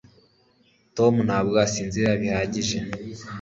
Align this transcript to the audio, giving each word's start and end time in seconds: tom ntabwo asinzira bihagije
tom 0.97 1.13
ntabwo 1.27 1.55
asinzira 1.65 2.09
bihagije 2.21 2.77